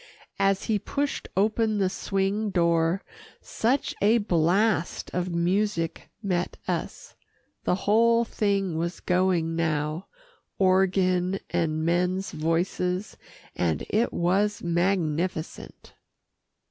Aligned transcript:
As 0.39 0.63
he 0.63 0.79
pushed 0.79 1.27
open 1.37 1.77
the 1.77 1.87
swing 1.87 2.49
door, 2.49 3.03
such 3.39 3.93
a 4.01 4.17
blast 4.17 5.11
of 5.13 5.29
music 5.29 6.09
met 6.23 6.57
us. 6.67 7.15
The 7.65 7.75
whole 7.85 8.25
thing 8.25 8.79
was 8.79 8.99
going 8.99 9.55
now 9.55 10.07
organ 10.57 11.39
and 11.51 11.85
men's 11.85 12.31
voices, 12.31 13.15
and 13.55 13.83
it 13.91 14.11
was 14.11 14.63
magnificent. 14.63 15.93